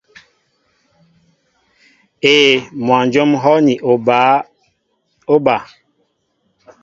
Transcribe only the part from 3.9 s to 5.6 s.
bǎ óba.